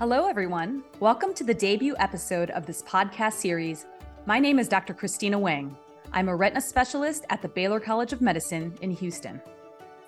Hello, 0.00 0.26
everyone. 0.26 0.82
Welcome 0.98 1.34
to 1.34 1.44
the 1.44 1.52
debut 1.52 1.94
episode 1.98 2.48
of 2.52 2.64
this 2.64 2.82
podcast 2.82 3.34
series. 3.34 3.84
My 4.24 4.38
name 4.38 4.58
is 4.58 4.66
Dr. 4.66 4.94
Christina 4.94 5.38
Weng. 5.38 5.76
I'm 6.14 6.30
a 6.30 6.34
retina 6.34 6.62
specialist 6.62 7.26
at 7.28 7.42
the 7.42 7.48
Baylor 7.48 7.80
College 7.80 8.14
of 8.14 8.22
Medicine 8.22 8.74
in 8.80 8.92
Houston. 8.92 9.42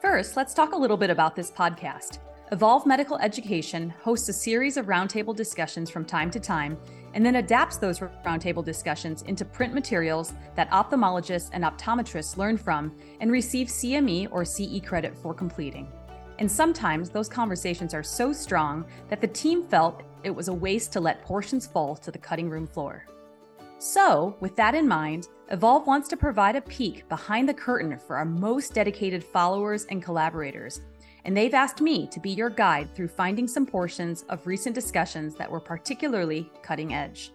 First, 0.00 0.34
let's 0.34 0.54
talk 0.54 0.72
a 0.72 0.79
little 0.79 0.96
bit 0.96 1.11
about 1.11 1.36
this 1.36 1.50
podcast. 1.50 2.20
Evolve 2.52 2.86
Medical 2.86 3.18
Education 3.18 3.90
hosts 4.02 4.30
a 4.30 4.32
series 4.32 4.79
of 4.79 4.86
roundtable 4.86 5.36
discussions 5.36 5.90
from 5.90 6.06
time 6.06 6.30
to 6.30 6.40
time 6.40 6.79
and 7.12 7.24
then 7.24 7.36
adapts 7.36 7.77
those 7.77 7.98
roundtable 7.98 8.64
discussions 8.64 9.20
into 9.20 9.45
print 9.45 9.74
materials 9.74 10.32
that 10.54 10.70
ophthalmologists 10.70 11.50
and 11.52 11.64
optometrists 11.64 12.38
learn 12.38 12.56
from 12.56 12.96
and 13.20 13.30
receive 13.30 13.66
CME 13.66 14.29
or 14.30 14.46
CE 14.46 14.80
credit 14.82 15.14
for 15.14 15.35
completing. 15.35 15.86
And 16.42 16.50
sometimes 16.50 17.08
those 17.08 17.28
conversations 17.28 17.94
are 17.94 18.02
so 18.02 18.32
strong 18.32 18.84
that 19.08 19.20
the 19.20 19.28
team 19.28 19.62
felt 19.62 20.02
it 20.24 20.34
was 20.34 20.48
a 20.48 20.52
waste 20.52 20.90
to 20.90 21.00
let 21.00 21.22
portions 21.22 21.68
fall 21.68 21.94
to 21.94 22.10
the 22.10 22.18
cutting 22.18 22.50
room 22.50 22.66
floor. 22.66 23.06
So, 23.78 24.36
with 24.40 24.56
that 24.56 24.74
in 24.74 24.88
mind, 24.88 25.28
Evolve 25.50 25.86
wants 25.86 26.08
to 26.08 26.16
provide 26.16 26.56
a 26.56 26.60
peek 26.62 27.08
behind 27.08 27.48
the 27.48 27.54
curtain 27.54 27.96
for 27.96 28.16
our 28.16 28.24
most 28.24 28.74
dedicated 28.74 29.22
followers 29.22 29.84
and 29.84 30.02
collaborators. 30.02 30.80
And 31.24 31.36
they've 31.36 31.54
asked 31.54 31.80
me 31.80 32.08
to 32.08 32.18
be 32.18 32.30
your 32.30 32.50
guide 32.50 32.92
through 32.92 33.06
finding 33.06 33.46
some 33.46 33.64
portions 33.64 34.24
of 34.28 34.44
recent 34.44 34.74
discussions 34.74 35.36
that 35.36 35.48
were 35.48 35.60
particularly 35.60 36.50
cutting 36.60 36.92
edge. 36.92 37.30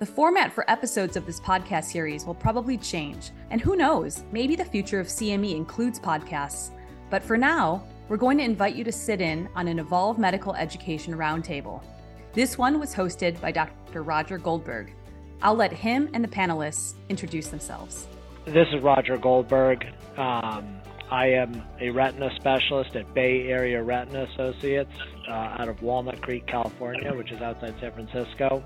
The 0.00 0.06
format 0.06 0.52
for 0.52 0.68
episodes 0.68 1.16
of 1.16 1.26
this 1.26 1.38
podcast 1.38 1.84
series 1.84 2.26
will 2.26 2.34
probably 2.34 2.76
change, 2.76 3.30
and 3.50 3.60
who 3.60 3.76
knows, 3.76 4.24
maybe 4.32 4.56
the 4.56 4.64
future 4.64 4.98
of 4.98 5.06
CME 5.06 5.54
includes 5.54 6.00
podcasts. 6.00 6.72
But 7.08 7.22
for 7.22 7.38
now, 7.38 7.86
we're 8.08 8.16
going 8.16 8.38
to 8.38 8.44
invite 8.44 8.74
you 8.74 8.84
to 8.84 8.92
sit 8.92 9.20
in 9.20 9.48
on 9.54 9.68
an 9.68 9.78
Evolve 9.78 10.18
Medical 10.18 10.54
Education 10.54 11.14
Roundtable. 11.14 11.82
This 12.32 12.56
one 12.56 12.80
was 12.80 12.94
hosted 12.94 13.40
by 13.40 13.52
Dr. 13.52 14.02
Roger 14.02 14.38
Goldberg. 14.38 14.92
I'll 15.42 15.54
let 15.54 15.72
him 15.72 16.08
and 16.14 16.24
the 16.24 16.28
panelists 16.28 16.94
introduce 17.08 17.48
themselves. 17.48 18.06
This 18.46 18.66
is 18.72 18.82
Roger 18.82 19.18
Goldberg. 19.18 19.84
Um, 20.16 20.80
I 21.10 21.26
am 21.26 21.62
a 21.80 21.90
retina 21.90 22.30
specialist 22.36 22.96
at 22.96 23.12
Bay 23.14 23.48
Area 23.48 23.82
Retina 23.82 24.26
Associates 24.32 24.92
uh, 25.28 25.56
out 25.58 25.68
of 25.68 25.82
Walnut 25.82 26.20
Creek, 26.22 26.46
California, 26.46 27.14
which 27.14 27.30
is 27.30 27.40
outside 27.40 27.74
San 27.80 27.92
Francisco. 27.92 28.64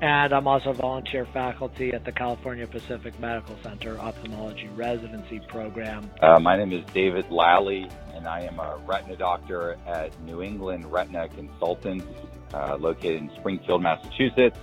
And 0.00 0.32
I'm 0.32 0.46
also 0.46 0.72
volunteer 0.72 1.26
faculty 1.26 1.92
at 1.92 2.04
the 2.04 2.12
California 2.12 2.68
Pacific 2.68 3.18
Medical 3.18 3.56
Center 3.64 3.98
Ophthalmology 3.98 4.68
Residency 4.68 5.40
Program. 5.40 6.08
Uh, 6.22 6.38
my 6.38 6.56
name 6.56 6.72
is 6.72 6.84
David 6.94 7.28
Lally, 7.32 7.90
and 8.14 8.28
I 8.28 8.42
am 8.42 8.60
a 8.60 8.78
retina 8.86 9.16
doctor 9.16 9.76
at 9.88 10.18
New 10.22 10.40
England 10.40 10.90
Retina 10.92 11.28
Consultants, 11.30 12.06
uh, 12.54 12.76
located 12.76 13.22
in 13.22 13.30
Springfield, 13.40 13.82
Massachusetts. 13.82 14.56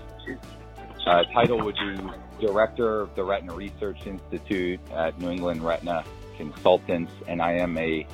Uh, 1.06 1.24
title 1.34 1.62
would 1.64 1.76
be 1.76 2.00
Director 2.40 3.02
of 3.02 3.14
the 3.16 3.24
Retina 3.24 3.54
Research 3.54 4.08
Institute 4.08 4.80
at 4.94 5.20
New 5.20 5.30
England 5.30 5.64
Retina 5.64 6.06
Consultants, 6.38 7.12
and 7.28 7.42
I 7.42 7.54
am 7.54 7.78
a 7.78 8.08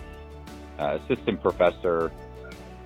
uh, 0.80 0.98
assistant 1.04 1.40
professor 1.44 2.12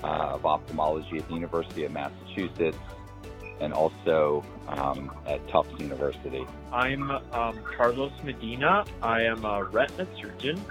uh, 0.03 0.07
of 0.33 0.45
ophthalmology 0.45 1.19
at 1.19 1.27
the 1.29 1.33
University 1.35 1.85
of 1.85 1.93
Massachusetts 1.93 2.77
and 3.59 3.73
also 3.73 4.43
um, 4.67 5.11
at 5.27 5.45
Tufts 5.49 5.79
University. 5.79 6.45
I'm 6.71 7.11
um, 7.11 7.59
Carlos 7.77 8.11
Medina. 8.23 8.85
I 9.01 9.23
am 9.23 9.45
a 9.45 9.63
retina 9.63 10.07
surgeon 10.19 10.63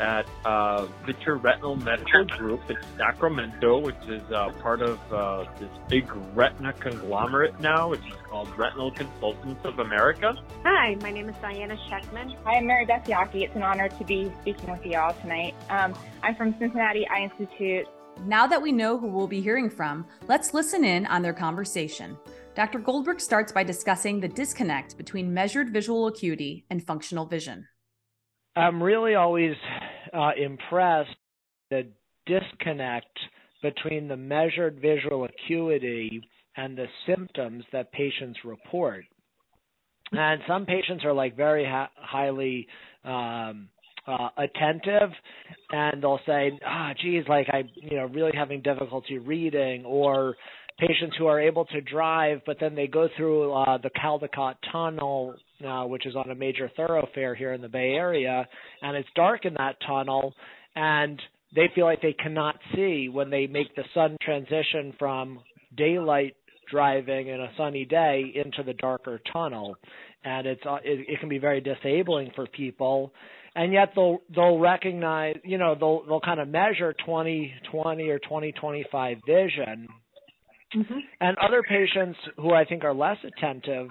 at 0.00 0.26
uh, 0.46 0.86
Retinal 1.26 1.76
Medical 1.76 2.24
Group 2.24 2.70
in 2.70 2.76
Sacramento, 2.96 3.78
which 3.78 4.02
is 4.08 4.22
uh, 4.32 4.50
part 4.60 4.80
of 4.80 4.98
uh, 5.12 5.44
this 5.58 5.68
big 5.88 6.10
retina 6.34 6.72
conglomerate 6.72 7.60
now, 7.60 7.90
which 7.90 8.00
is 8.00 8.16
called 8.28 8.48
Retina 8.56 8.90
Consultants 8.92 9.60
of 9.64 9.78
America. 9.78 10.34
Hi, 10.64 10.96
my 11.02 11.10
name 11.10 11.28
is 11.28 11.36
Diana 11.42 11.76
Shechtman. 11.88 12.34
Hi, 12.44 12.56
I'm 12.56 12.66
Mary 12.66 12.86
Beth 12.86 13.04
Yackey. 13.04 13.42
It's 13.42 13.54
an 13.54 13.62
honor 13.62 13.90
to 13.90 14.04
be 14.04 14.32
speaking 14.40 14.70
with 14.70 14.84
you 14.86 14.96
all 14.96 15.12
tonight. 15.20 15.54
Um, 15.68 15.94
I'm 16.22 16.34
from 16.34 16.58
Cincinnati 16.58 17.06
Eye 17.06 17.24
Institute 17.24 17.86
now 18.26 18.46
that 18.46 18.60
we 18.60 18.72
know 18.72 18.98
who 18.98 19.08
we'll 19.08 19.26
be 19.26 19.40
hearing 19.40 19.70
from, 19.70 20.06
let's 20.28 20.52
listen 20.52 20.84
in 20.84 21.06
on 21.06 21.22
their 21.22 21.32
conversation. 21.32 22.16
Dr. 22.54 22.78
Goldberg 22.78 23.20
starts 23.20 23.52
by 23.52 23.62
discussing 23.62 24.20
the 24.20 24.28
disconnect 24.28 24.96
between 24.96 25.32
measured 25.32 25.72
visual 25.72 26.06
acuity 26.08 26.64
and 26.70 26.84
functional 26.84 27.24
vision. 27.24 27.66
I'm 28.56 28.82
really 28.82 29.14
always 29.14 29.54
uh, 30.12 30.32
impressed 30.36 31.14
the 31.70 31.88
disconnect 32.26 33.18
between 33.62 34.08
the 34.08 34.16
measured 34.16 34.80
visual 34.80 35.24
acuity 35.24 36.20
and 36.56 36.76
the 36.76 36.86
symptoms 37.06 37.64
that 37.72 37.92
patients 37.92 38.38
report. 38.44 39.04
And 40.12 40.40
some 40.48 40.66
patients 40.66 41.04
are 41.04 41.12
like 41.12 41.36
very 41.36 41.64
ha- 41.64 41.90
highly 41.94 42.66
um, 43.04 43.68
uh, 44.06 44.28
attentive 44.36 45.10
and 45.70 46.02
they'll 46.02 46.20
say, 46.26 46.58
ah, 46.64 46.90
oh, 46.90 46.94
geez, 47.00 47.24
like 47.28 47.48
I, 47.50 47.64
you 47.74 47.96
know, 47.96 48.06
really 48.06 48.32
having 48.34 48.62
difficulty 48.62 49.18
reading 49.18 49.84
or 49.84 50.36
patients 50.78 51.16
who 51.18 51.26
are 51.26 51.40
able 51.40 51.66
to 51.66 51.80
drive, 51.82 52.40
but 52.46 52.56
then 52.58 52.74
they 52.74 52.86
go 52.86 53.08
through 53.16 53.52
uh, 53.52 53.78
the 53.78 53.90
Caldecott 53.90 54.54
Tunnel, 54.72 55.34
uh, 55.66 55.84
which 55.84 56.06
is 56.06 56.16
on 56.16 56.30
a 56.30 56.34
major 56.34 56.70
thoroughfare 56.74 57.34
here 57.34 57.52
in 57.52 57.60
the 57.60 57.68
Bay 57.68 57.92
Area, 57.92 58.48
and 58.82 58.96
it's 58.96 59.08
dark 59.14 59.44
in 59.44 59.54
that 59.54 59.76
tunnel, 59.86 60.34
and 60.74 61.20
they 61.54 61.68
feel 61.74 61.84
like 61.84 62.00
they 62.00 62.14
cannot 62.14 62.56
see 62.74 63.08
when 63.08 63.28
they 63.28 63.46
make 63.46 63.74
the 63.76 63.84
sudden 63.92 64.16
transition 64.22 64.94
from 64.98 65.40
daylight 65.76 66.34
driving 66.70 67.28
in 67.28 67.40
a 67.40 67.50
sunny 67.56 67.84
day 67.84 68.32
into 68.34 68.62
the 68.62 68.74
darker 68.74 69.20
tunnel, 69.32 69.76
and 70.24 70.46
it's 70.46 70.62
uh, 70.66 70.78
it, 70.84 71.06
it 71.08 71.20
can 71.20 71.28
be 71.28 71.38
very 71.38 71.60
disabling 71.60 72.30
for 72.34 72.46
people 72.46 73.12
and 73.54 73.72
yet 73.72 73.92
they'll 73.94 74.18
they'll 74.34 74.58
recognize 74.58 75.36
you 75.44 75.58
know 75.58 75.74
they'll 75.78 76.04
they'll 76.06 76.20
kind 76.20 76.40
of 76.40 76.48
measure 76.48 76.94
20 77.04 77.52
20 77.70 78.08
or 78.08 78.18
20 78.18 78.52
25 78.52 79.16
vision 79.26 79.88
mm-hmm. 80.74 80.98
and 81.20 81.36
other 81.38 81.62
patients 81.62 82.18
who 82.36 82.52
i 82.52 82.64
think 82.64 82.84
are 82.84 82.94
less 82.94 83.18
attentive 83.24 83.88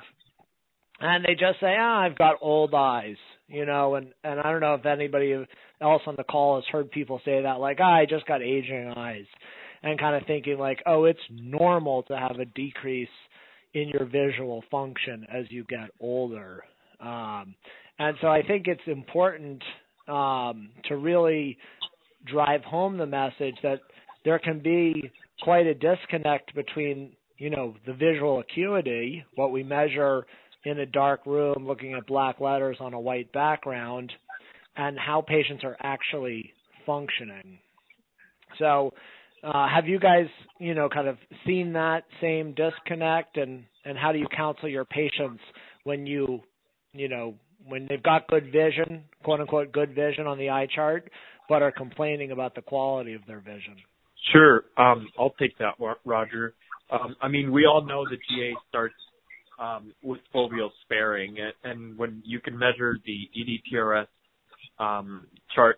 and 1.00 1.26
they 1.26 1.34
just 1.34 1.60
say 1.60 1.76
ah 1.78 2.02
i've 2.02 2.18
got 2.18 2.36
old 2.42 2.74
eyes 2.74 3.18
you 3.48 3.66
know 3.66 3.96
and 3.96 4.08
and 4.24 4.40
i 4.40 4.52
don't 4.52 4.62
know 4.62 4.76
if 4.76 4.86
anybody 4.86 5.34
else 5.82 6.02
on 6.06 6.16
the 6.18 6.24
call 6.24 6.56
has 6.56 6.66
heard 6.72 6.90
people 6.92 7.22
say 7.26 7.42
that 7.42 7.60
like 7.60 7.78
ah, 7.82 7.96
i 7.96 8.06
just 8.06 8.26
got 8.26 8.42
aging 8.42 8.94
eyes 8.96 9.26
and 9.84 10.00
kind 10.00 10.16
of 10.16 10.26
thinking 10.28 10.58
like 10.58 10.82
oh 10.86 11.06
it's 11.06 11.20
normal 11.32 12.04
to 12.04 12.18
have 12.18 12.40
a 12.40 12.46
decrease 12.46 13.08
in 13.74 13.90
your 13.90 14.06
visual 14.06 14.64
function 14.72 15.26
as 15.32 15.46
you 15.50 15.64
get 15.66 15.90
older 16.00 16.64
um 17.00 17.56
and 18.00 18.18
so 18.22 18.28
I 18.28 18.42
think 18.42 18.68
it's 18.68 18.82
important 18.88 19.62
um, 20.08 20.70
to 20.86 20.98
really 20.98 21.58
drive 22.26 22.64
home 22.64 22.98
the 22.98 23.06
message 23.06 23.56
that 23.62 23.80
there 24.26 24.40
can 24.40 24.60
be 24.60 25.12
quite 25.42 25.68
a 25.68 25.74
disconnect 25.74 26.54
between, 26.56 27.12
you 27.38 27.50
know, 27.50 27.76
the 27.86 27.94
visual 27.94 28.40
acuity, 28.40 29.24
what 29.36 29.52
we 29.52 29.64
measure 29.64 30.26
in 30.66 30.80
a 30.80 30.86
dark 30.86 31.26
room 31.26 31.66
looking 31.68 31.94
at 31.94 32.06
black 32.08 32.40
letters 32.40 32.78
on 32.80 32.94
a 32.94 33.00
white 33.00 33.32
background, 33.32 34.12
and 34.76 34.98
how 34.98 35.22
patients 35.22 35.64
are 35.64 35.78
actually 35.82 36.54
functioning. 36.86 37.60
So, 38.58 38.94
uh, 39.44 39.68
have 39.70 39.88
you 39.88 40.00
guys, 40.00 40.28
you 40.60 40.74
know, 40.74 40.90
kind 40.90 41.08
of 41.08 41.18
seen 41.46 41.74
that 41.74 42.04
same 42.20 42.54
disconnect, 42.54 43.38
and 43.38 43.64
and 43.86 43.98
how 43.98 44.12
do 44.12 44.20
you 44.20 44.28
counsel 44.36 44.68
your 44.68 44.86
patients 44.86 45.42
when 45.84 46.06
you, 46.06 46.42
you 46.94 47.08
know, 47.08 47.36
when 47.68 47.88
they've 47.88 48.02
got 48.02 48.28
good 48.28 48.52
vision, 48.52 49.04
quote 49.24 49.40
unquote 49.40 49.72
good 49.72 49.94
vision 49.94 50.28
on 50.28 50.38
the 50.38 50.50
eye 50.50 50.68
chart, 50.74 51.10
but 51.48 51.62
are 51.62 51.72
complaining 51.72 52.32
about 52.32 52.56
the 52.56 52.62
quality 52.62 53.14
of 53.14 53.22
their 53.28 53.40
vision? 53.40 53.76
Sure. 54.32 54.66
Um, 54.78 55.08
I'll 55.18 55.34
take 55.40 55.58
that, 55.58 55.74
Roger. 56.06 56.54
Um, 56.92 57.16
I 57.22 57.28
mean, 57.28 57.52
we 57.52 57.66
all 57.66 57.86
know 57.86 58.04
that 58.10 58.18
GA 58.30 58.54
starts 58.68 58.96
um, 59.60 59.94
with 60.04 60.20
foveal 60.34 60.70
sparing, 60.84 61.38
and 61.64 61.98
when 61.98 62.22
you 62.26 62.40
can 62.40 62.58
measure 62.58 62.98
the 63.06 63.30
ETDRS 63.38 64.08
um, 64.80 65.28
chart 65.54 65.78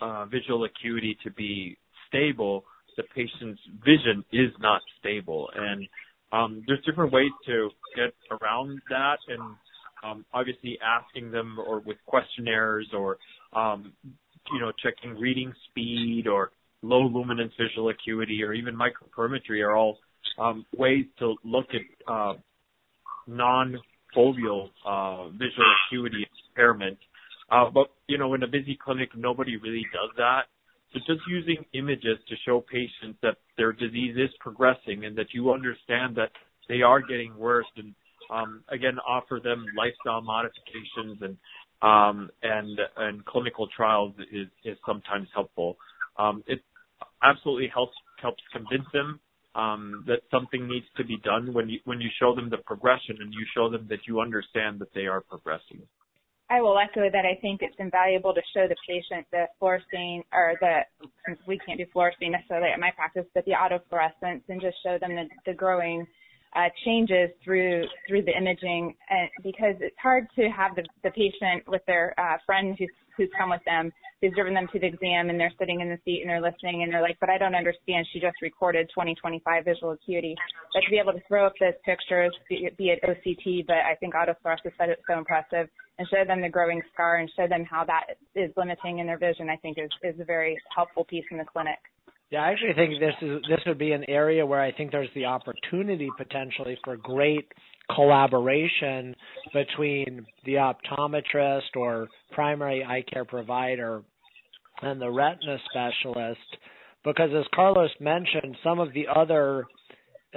uh, 0.00 0.24
visual 0.26 0.64
acuity 0.64 1.16
to 1.24 1.30
be 1.32 1.76
stable, 2.08 2.64
the 2.96 3.02
patient's 3.14 3.60
vision 3.84 4.24
is 4.32 4.50
not 4.60 4.80
stable. 4.98 5.48
And 5.54 5.86
um, 6.32 6.62
there's 6.66 6.84
different 6.84 7.12
ways 7.12 7.30
to 7.46 7.70
get 7.94 8.14
around 8.30 8.80
that, 8.90 9.18
and 9.28 9.42
um, 10.04 10.24
obviously 10.32 10.78
asking 10.82 11.30
them 11.30 11.58
or 11.58 11.80
with 11.80 11.96
questionnaires 12.06 12.88
or 12.96 13.18
um, 13.54 13.92
you 14.52 14.60
know 14.60 14.72
checking 14.82 15.18
reading 15.18 15.52
speed 15.70 16.26
or 16.26 16.50
low 16.82 17.02
luminance 17.02 17.52
visual 17.60 17.88
acuity 17.88 18.42
or 18.42 18.52
even 18.52 18.76
microperimetry 18.76 19.62
are 19.64 19.76
all 19.76 19.98
um, 20.38 20.64
ways 20.76 21.04
to 21.18 21.34
look 21.44 21.66
at 21.74 22.12
uh, 22.12 22.34
non-foveal 23.26 24.68
uh, 24.86 25.28
visual 25.30 25.66
acuity 25.86 26.26
impairment. 26.50 26.98
Uh, 27.50 27.68
but 27.72 27.88
you 28.06 28.18
know, 28.18 28.34
in 28.34 28.42
a 28.42 28.46
busy 28.46 28.78
clinic, 28.82 29.10
nobody 29.16 29.56
really 29.56 29.84
does 29.92 30.10
that. 30.16 30.42
So 30.92 31.00
just 31.00 31.20
using 31.28 31.64
images 31.74 32.18
to 32.28 32.34
show 32.46 32.60
patients 32.60 33.18
that 33.22 33.36
their 33.56 33.72
disease 33.72 34.16
is 34.16 34.30
progressing 34.40 35.04
and 35.04 35.16
that 35.18 35.26
you 35.32 35.52
understand 35.52 36.16
that 36.16 36.30
they 36.68 36.82
are 36.82 37.00
getting 37.00 37.36
worse 37.36 37.66
and 37.76 37.94
um, 38.30 38.62
again 38.68 38.98
offer 39.06 39.40
them 39.42 39.64
lifestyle 39.76 40.20
modifications 40.22 41.18
and 41.22 41.36
um, 41.80 42.30
and 42.42 42.78
and 42.96 43.24
clinical 43.24 43.68
trials 43.74 44.14
is 44.32 44.48
is 44.64 44.76
sometimes 44.86 45.28
helpful. 45.34 45.76
Um, 46.18 46.42
it 46.46 46.60
absolutely 47.22 47.68
helps 47.72 47.96
helps 48.20 48.42
convince 48.52 48.86
them 48.92 49.20
um, 49.54 50.04
that 50.06 50.20
something 50.30 50.68
needs 50.68 50.86
to 50.96 51.04
be 51.04 51.18
done 51.18 51.52
when 51.52 51.68
you 51.68 51.78
when 51.84 52.00
you 52.00 52.08
show 52.20 52.34
them 52.34 52.50
the 52.50 52.58
progression 52.58 53.16
and 53.20 53.32
you 53.32 53.44
show 53.54 53.70
them 53.70 53.86
that 53.90 54.00
you 54.06 54.20
understand 54.20 54.80
that 54.80 54.92
they 54.94 55.06
are 55.06 55.20
progressing. 55.20 55.82
I 56.50 56.62
will 56.62 56.78
echo 56.78 57.10
that. 57.10 57.24
I 57.26 57.38
think 57.40 57.60
it's 57.60 57.76
invaluable 57.78 58.32
to 58.32 58.40
show 58.54 58.66
the 58.66 58.76
patient 58.88 59.26
the 59.30 59.44
fluorescein 59.60 60.22
or 60.32 60.54
the 60.60 60.80
we 61.46 61.58
can't 61.58 61.78
do 61.78 61.86
fluorescein 61.94 62.32
necessarily 62.32 62.70
at 62.72 62.80
my 62.80 62.90
practice, 62.96 63.26
but 63.34 63.44
the 63.44 63.52
autofluorescence 63.52 64.42
and 64.48 64.60
just 64.60 64.76
show 64.82 64.98
them 64.98 65.14
the, 65.14 65.24
the 65.44 65.52
growing 65.52 66.06
uh, 66.54 66.68
changes 66.84 67.30
through 67.44 67.84
through 68.08 68.22
the 68.22 68.36
imaging, 68.36 68.94
and 69.10 69.28
because 69.42 69.76
it's 69.80 69.96
hard 70.00 70.26
to 70.36 70.48
have 70.48 70.74
the, 70.76 70.84
the 71.02 71.10
patient 71.10 71.66
with 71.66 71.82
their 71.86 72.14
uh, 72.18 72.36
friend 72.46 72.76
who's 72.78 72.90
who's 73.16 73.28
come 73.36 73.50
with 73.50 73.64
them, 73.66 73.92
who's 74.22 74.32
driven 74.34 74.54
them 74.54 74.66
to 74.72 74.78
the 74.78 74.86
exam, 74.86 75.28
and 75.28 75.38
they're 75.38 75.52
sitting 75.58 75.80
in 75.80 75.88
the 75.88 75.98
seat 76.04 76.20
and 76.22 76.30
they're 76.30 76.40
listening, 76.40 76.82
and 76.82 76.92
they're 76.92 77.02
like, 77.02 77.18
"But 77.20 77.30
I 77.30 77.36
don't 77.36 77.54
understand." 77.54 78.06
She 78.12 78.20
just 78.20 78.40
recorded 78.40 78.88
2025 78.94 79.64
visual 79.64 79.92
acuity. 79.92 80.34
But 80.72 80.80
to 80.80 80.90
be 80.90 80.98
able 80.98 81.12
to 81.12 81.22
throw 81.28 81.46
up 81.46 81.54
those 81.60 81.74
pictures, 81.84 82.32
be, 82.48 82.68
be 82.78 82.90
it 82.90 83.00
OCT, 83.02 83.66
but 83.66 83.76
I 83.76 83.94
think 83.96 84.14
autofluorescence 84.14 84.90
is 84.90 84.96
so 85.06 85.18
impressive, 85.18 85.68
and 85.98 86.08
show 86.08 86.24
them 86.24 86.40
the 86.40 86.48
growing 86.48 86.80
scar 86.94 87.16
and 87.16 87.30
show 87.36 87.46
them 87.46 87.64
how 87.64 87.84
that 87.84 88.16
is 88.34 88.50
limiting 88.56 89.00
in 89.00 89.06
their 89.06 89.18
vision, 89.18 89.50
I 89.50 89.56
think 89.56 89.78
is 89.78 89.90
is 90.02 90.18
a 90.20 90.24
very 90.24 90.56
helpful 90.74 91.04
piece 91.04 91.24
in 91.30 91.38
the 91.38 91.44
clinic. 91.44 91.78
Yeah, 92.30 92.42
I 92.42 92.50
actually 92.50 92.74
think 92.74 93.00
this 93.00 93.14
is 93.22 93.40
this 93.48 93.60
would 93.66 93.78
be 93.78 93.92
an 93.92 94.04
area 94.08 94.44
where 94.44 94.60
I 94.60 94.72
think 94.72 94.92
there's 94.92 95.08
the 95.14 95.24
opportunity 95.24 96.10
potentially 96.16 96.76
for 96.84 96.96
great 96.96 97.48
collaboration 97.94 99.16
between 99.54 100.26
the 100.44 100.54
optometrist 100.54 101.74
or 101.74 102.08
primary 102.32 102.84
eye 102.84 103.02
care 103.10 103.24
provider 103.24 104.02
and 104.82 105.00
the 105.00 105.10
retina 105.10 105.56
specialist. 105.70 106.40
Because 107.02 107.30
as 107.34 107.46
Carlos 107.54 107.90
mentioned 107.98 108.56
some 108.62 108.78
of 108.78 108.92
the 108.92 109.06
other 109.08 109.64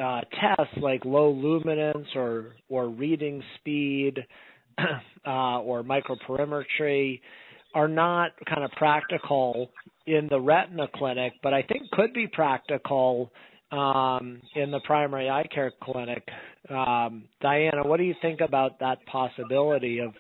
uh, 0.02 0.22
tests 0.40 0.74
like 0.82 1.04
low 1.04 1.32
luminance 1.32 2.08
or 2.16 2.54
or 2.70 2.88
reading 2.88 3.44
speed 3.60 4.26
uh, 5.28 5.60
or 5.60 5.84
microperimetry 5.84 7.20
are 7.74 7.88
not 7.88 8.32
kind 8.48 8.64
of 8.64 8.72
practical 8.72 9.70
in 10.08 10.28
the 10.30 10.40
retina 10.40 10.88
clinic, 10.96 11.34
but 11.44 11.54
I 11.54 11.62
think 11.64 11.90
could 11.92 12.14
be 12.14 12.28
practical 12.28 13.32
um, 13.72 14.42
in 14.56 14.72
the 14.72 14.82
primary 14.86 15.30
eye 15.30 15.48
care 15.54 15.72
clinic. 15.82 16.28
Um, 16.70 17.26
Diana, 17.42 17.86
what 17.86 17.98
do 17.98 18.04
you 18.04 18.16
think 18.22 18.42
about 18.42 18.80
that 18.80 19.06
possibility 19.06 20.00
of 20.00 20.14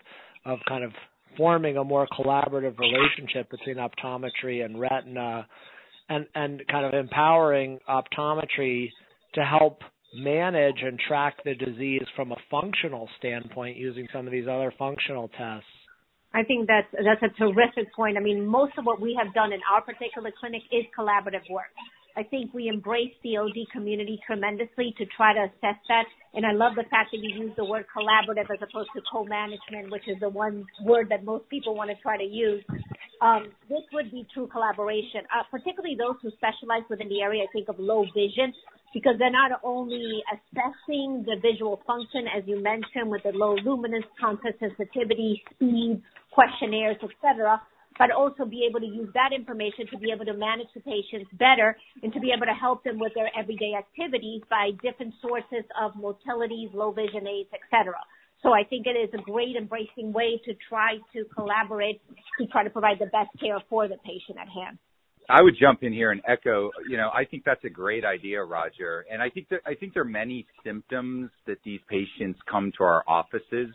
of 0.45 0.59
kind 0.67 0.83
of 0.83 0.91
forming 1.37 1.77
a 1.77 1.83
more 1.83 2.07
collaborative 2.07 2.77
relationship 2.79 3.49
between 3.51 3.77
optometry 3.77 4.65
and 4.65 4.79
retina, 4.79 5.47
and 6.09 6.25
and 6.35 6.61
kind 6.69 6.85
of 6.85 6.93
empowering 6.93 7.79
optometry 7.89 8.89
to 9.35 9.43
help 9.43 9.79
manage 10.13 10.81
and 10.81 10.99
track 11.07 11.35
the 11.45 11.55
disease 11.55 12.03
from 12.15 12.31
a 12.31 12.35
functional 12.49 13.07
standpoint 13.17 13.77
using 13.77 14.07
some 14.13 14.25
of 14.25 14.31
these 14.31 14.47
other 14.47 14.73
functional 14.77 15.29
tests? 15.29 15.67
I 16.33 16.43
think 16.43 16.67
that's 16.67 16.87
that's 16.91 17.21
a 17.23 17.37
terrific 17.37 17.93
point. 17.93 18.17
I 18.17 18.21
mean, 18.21 18.45
most 18.47 18.73
of 18.77 18.85
what 18.85 19.01
we 19.01 19.17
have 19.21 19.33
done 19.33 19.51
in 19.51 19.59
our 19.71 19.81
particular 19.81 20.31
clinic 20.39 20.61
is 20.71 20.85
collaborative 20.97 21.49
work. 21.49 21.71
I 22.15 22.23
think 22.23 22.53
we 22.53 22.67
embrace 22.67 23.13
the 23.23 23.37
OD 23.37 23.55
community 23.71 24.19
tremendously 24.25 24.93
to 24.97 25.05
try 25.15 25.33
to 25.33 25.43
assess 25.47 25.79
that. 25.87 26.05
And 26.33 26.45
I 26.45 26.51
love 26.51 26.75
the 26.75 26.83
fact 26.83 27.11
that 27.11 27.19
you 27.19 27.45
use 27.45 27.51
the 27.55 27.65
word 27.65 27.85
collaborative 27.87 28.51
as 28.51 28.59
opposed 28.61 28.89
to 28.95 29.01
co-management, 29.11 29.91
which 29.91 30.07
is 30.07 30.19
the 30.19 30.29
one 30.29 30.65
word 30.83 31.07
that 31.09 31.23
most 31.23 31.47
people 31.49 31.75
want 31.75 31.89
to 31.89 31.95
try 32.01 32.17
to 32.17 32.23
use. 32.23 32.63
Um, 33.21 33.51
this 33.69 33.83
would 33.93 34.11
be 34.11 34.25
true 34.33 34.47
collaboration, 34.47 35.21
uh, 35.29 35.43
particularly 35.51 35.95
those 35.95 36.15
who 36.21 36.31
specialize 36.31 36.83
within 36.89 37.07
the 37.07 37.21
area, 37.21 37.43
I 37.43 37.51
think, 37.53 37.69
of 37.69 37.77
low 37.77 38.03
vision, 38.15 38.51
because 38.93 39.15
they're 39.19 39.31
not 39.31 39.51
only 39.63 40.23
assessing 40.33 41.23
the 41.25 41.35
visual 41.41 41.81
function, 41.85 42.25
as 42.27 42.43
you 42.47 42.61
mentioned, 42.61 43.09
with 43.09 43.23
the 43.23 43.31
low 43.31 43.55
luminance, 43.63 44.05
contrast 44.19 44.59
sensitivity, 44.59 45.43
speed, 45.55 46.01
questionnaires, 46.31 46.97
etc., 47.03 47.61
but 47.99 48.09
also 48.09 48.45
be 48.45 48.65
able 48.67 48.79
to 48.79 48.85
use 48.85 49.09
that 49.13 49.31
information 49.35 49.85
to 49.91 49.97
be 49.97 50.11
able 50.11 50.25
to 50.25 50.33
manage 50.33 50.67
the 50.73 50.81
patients 50.81 51.29
better 51.37 51.77
and 52.01 52.13
to 52.13 52.19
be 52.19 52.31
able 52.35 52.45
to 52.45 52.53
help 52.53 52.83
them 52.83 52.97
with 52.97 53.13
their 53.13 53.29
everyday 53.37 53.73
activities 53.77 54.41
by 54.49 54.71
different 54.81 55.13
sources 55.21 55.65
of 55.79 55.91
motilities, 55.93 56.73
low 56.73 56.91
vision 56.91 57.27
aids, 57.27 57.49
etc. 57.53 57.93
So 58.41 58.53
I 58.53 58.63
think 58.63 58.87
it 58.87 58.97
is 58.97 59.09
a 59.13 59.21
great 59.21 59.55
embracing 59.55 60.13
way 60.13 60.41
to 60.45 60.53
try 60.67 60.97
to 61.13 61.25
collaborate 61.35 62.01
to 62.39 62.47
try 62.47 62.63
to 62.63 62.69
provide 62.69 62.97
the 62.99 63.05
best 63.07 63.29
care 63.39 63.59
for 63.69 63.87
the 63.87 63.97
patient 63.97 64.39
at 64.41 64.49
hand. 64.49 64.79
I 65.29 65.41
would 65.41 65.55
jump 65.59 65.83
in 65.83 65.93
here 65.93 66.11
and 66.11 66.21
echo, 66.27 66.71
you 66.89 66.97
know, 66.97 67.09
I 67.13 67.25
think 67.25 67.43
that's 67.45 67.63
a 67.63 67.69
great 67.69 68.03
idea, 68.03 68.43
Roger. 68.43 69.05
And 69.11 69.21
I 69.21 69.29
think 69.29 69.47
that 69.49 69.61
I 69.65 69.75
think 69.75 69.93
there 69.93 70.01
are 70.01 70.05
many 70.05 70.47
symptoms 70.63 71.29
that 71.45 71.57
these 71.63 71.79
patients 71.87 72.39
come 72.49 72.71
to 72.77 72.83
our 72.83 73.03
offices 73.07 73.69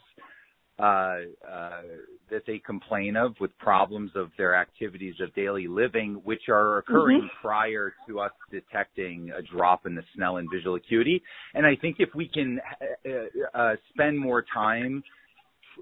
uh, 0.78 0.82
uh, 0.82 1.82
that 2.30 2.42
they 2.46 2.58
complain 2.58 3.16
of 3.16 3.34
with 3.40 3.56
problems 3.58 4.10
of 4.14 4.30
their 4.36 4.54
activities 4.54 5.14
of 5.20 5.34
daily 5.34 5.66
living, 5.66 6.20
which 6.24 6.48
are 6.48 6.78
occurring 6.78 7.20
mm-hmm. 7.20 7.46
prior 7.46 7.94
to 8.06 8.20
us 8.20 8.32
detecting 8.50 9.30
a 9.36 9.42
drop 9.42 9.86
in 9.86 9.94
the 9.94 10.02
Snellen 10.16 10.44
visual 10.52 10.76
acuity. 10.76 11.22
And 11.54 11.64
I 11.64 11.76
think 11.76 11.96
if 11.98 12.10
we 12.14 12.28
can 12.28 12.60
uh, 13.06 13.58
uh, 13.58 13.76
spend 13.94 14.18
more 14.18 14.44
time 14.52 15.02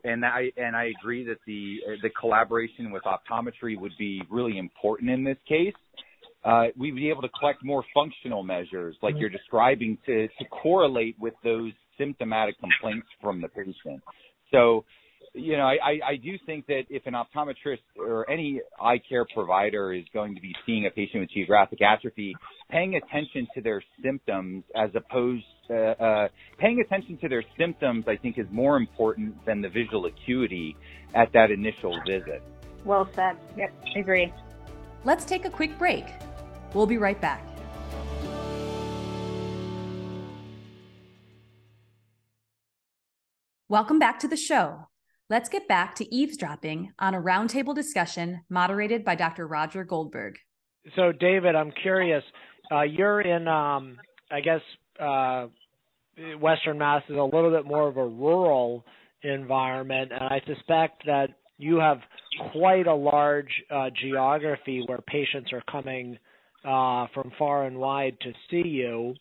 and 0.03 0.25
I 0.25 0.51
and 0.57 0.75
I 0.75 0.91
agree 0.99 1.25
that 1.27 1.39
the 1.47 1.79
the 2.03 2.11
collaboration 2.11 2.91
with 2.91 3.03
optometry 3.05 3.79
would 3.79 3.93
be 3.99 4.23
really 4.31 4.59
important 4.59 5.11
in 5.11 5.23
this 5.25 5.39
case. 5.49 5.75
Uh, 6.45 6.65
we'd 6.77 6.95
be 6.95 7.09
able 7.09 7.23
to 7.23 7.29
collect 7.41 7.65
more 7.65 7.83
functional 7.95 8.43
measures, 8.43 8.97
like 9.03 9.15
mm-hmm. 9.15 9.21
you're 9.21 9.31
describing, 9.31 9.97
to 10.07 10.29
to 10.29 10.45
correlate 10.51 11.17
with 11.19 11.35
those 11.43 11.73
symptomatic 11.97 12.59
complaints 12.59 13.07
from 13.21 13.41
the 13.41 13.49
patient. 13.49 14.03
So, 14.55 14.85
you 15.35 15.57
know, 15.57 15.65
I, 15.65 15.99
I 16.07 16.17
do 16.17 16.39
think 16.47 16.67
that 16.67 16.83
if 16.89 17.07
an 17.07 17.15
optometrist 17.15 17.81
or 17.97 18.31
any 18.31 18.61
eye 18.81 19.01
care 19.09 19.27
provider 19.35 19.93
is 19.93 20.05
going 20.15 20.37
to 20.37 20.41
be 20.41 20.55
seeing 20.65 20.87
a 20.87 20.91
patient 20.91 21.23
with 21.23 21.31
geographic 21.31 21.81
atrophy, 21.83 22.37
paying 22.71 22.95
attention 22.95 23.49
to 23.57 23.61
their 23.61 23.83
symptoms 24.03 24.63
as 24.77 24.91
opposed 24.95 25.45
uh, 25.71 25.75
uh, 25.75 26.29
paying 26.59 26.81
attention 26.81 27.19
to 27.19 27.29
their 27.29 27.43
symptoms, 27.59 28.05
I 28.07 28.17
think, 28.17 28.39
is 28.39 28.47
more 28.53 28.77
important 28.77 29.45
than 29.47 29.61
the 29.61 29.69
visual 29.69 30.07
acuity 30.07 30.77
at 31.15 31.33
that 31.33 31.51
initial 31.51 31.99
visit. 32.07 32.43
Well 32.85 33.09
said. 33.15 33.37
Yep, 33.57 33.73
I 33.97 33.99
agree. 33.99 34.33
Let's 35.05 35.25
take 35.25 35.47
a 35.47 35.51
quick 35.51 35.79
break. 35.79 36.05
We'll 36.75 36.87
be 36.87 36.99
right 36.99 37.21
back. 37.21 37.43
Welcome 43.75 43.99
back 43.99 44.21
to 44.21 44.29
the 44.29 44.37
show. 44.37 44.87
Let's 45.29 45.49
get 45.49 45.67
back 45.67 45.97
to 45.97 46.15
eavesdropping 46.15 46.93
on 47.01 47.13
a 47.13 47.21
roundtable 47.21 47.75
discussion 47.75 48.43
moderated 48.49 49.05
by 49.05 49.17
Dr. 49.17 49.49
Roger 49.49 49.83
Goldberg. 49.83 50.37
So, 50.95 51.11
David, 51.11 51.57
I'm 51.57 51.73
curious. 51.83 52.23
Uh, 52.71 52.83
you're 52.83 53.21
in, 53.21 53.49
um, 53.49 53.97
I 54.31 54.43
guess, 54.43 54.61
uh, 55.01 55.47
Western 56.39 56.79
Mass 56.79 57.03
is 57.09 57.17
a 57.17 57.23
little 57.25 57.51
bit 57.51 57.67
more 57.67 57.89
of 57.89 57.97
a 57.97 58.07
rural 58.07 58.85
environment, 59.25 60.13
and 60.13 60.23
I 60.23 60.41
suspect 60.47 61.05
that 61.07 61.31
you 61.59 61.81
have 61.81 61.99
quite 62.53 62.87
a 62.87 62.95
large 62.95 63.51
uh, 63.73 63.91
geography 64.01 64.85
where 64.87 64.99
patients 64.99 65.53
are 65.53 65.65
coming 65.69 66.17
uh, 66.65 67.09
from 67.13 67.33
far 67.41 67.67
and 67.67 67.77
wide 67.77 68.19
to 68.21 68.33
see 68.53 68.69
you. 68.69 69.15